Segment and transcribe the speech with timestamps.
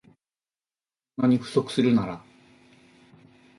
[1.15, 2.23] こんなに不足するなら